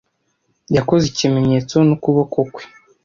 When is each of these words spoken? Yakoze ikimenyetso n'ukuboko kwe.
Yakoze 0.75 1.03
ikimenyetso 1.07 1.75
n'ukuboko 1.85 2.39
kwe. 2.53 2.63